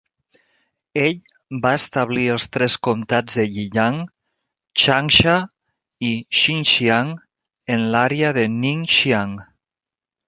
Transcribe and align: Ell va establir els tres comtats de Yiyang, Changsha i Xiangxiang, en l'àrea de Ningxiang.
Ell 1.01 1.11
va 1.65 1.73
establir 1.79 2.23
els 2.35 2.47
tres 2.57 2.77
comtats 2.87 3.37
de 3.41 3.45
Yiyang, 3.57 3.99
Changsha 4.85 5.37
i 6.11 6.13
Xiangxiang, 6.41 7.15
en 7.77 7.87
l'àrea 7.93 8.33
de 8.41 8.51
Ningxiang. 8.57 9.41